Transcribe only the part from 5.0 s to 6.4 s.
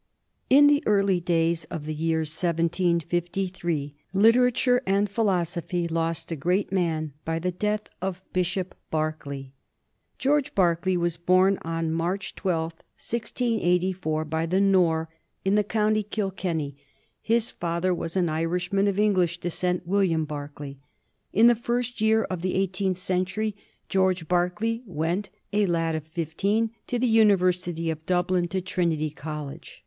phi losophy lost a